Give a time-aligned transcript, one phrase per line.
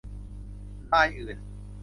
[0.91, 1.37] ลายอื่น